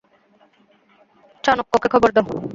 [1.43, 2.25] চাণক্যকে খবর দাও।